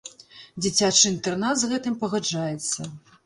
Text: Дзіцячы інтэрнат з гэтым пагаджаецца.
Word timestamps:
Дзіцячы 0.65 1.03
інтэрнат 1.11 1.59
з 1.63 1.69
гэтым 1.73 1.99
пагаджаецца. 2.05 2.81